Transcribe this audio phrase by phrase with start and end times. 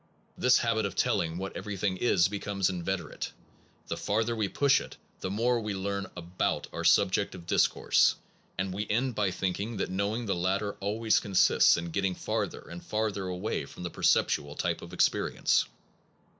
[0.35, 3.31] 5 This habit of telling what everything is becomes inveterate.
[3.85, 8.15] The farther we push it, the more we learn about our subject of discourse,
[8.57, 12.83] and we end by thinking that knowing the latter always consists in getting farther and
[12.83, 15.65] farther away from the perceptual type of experience.